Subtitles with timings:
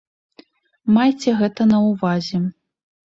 [0.95, 2.41] Майце гэта на ўвазе.